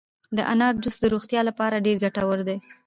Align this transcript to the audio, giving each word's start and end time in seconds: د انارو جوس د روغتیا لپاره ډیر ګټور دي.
د 0.37 0.39
انارو 0.51 0.81
جوس 0.83 0.95
د 1.01 1.05
روغتیا 1.13 1.41
لپاره 1.49 1.83
ډیر 1.85 1.97
ګټور 2.03 2.39
دي. 2.47 2.57